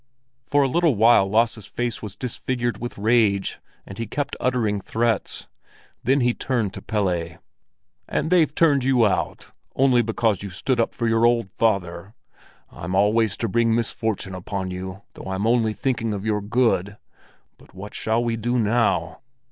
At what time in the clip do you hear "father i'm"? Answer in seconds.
11.51-12.95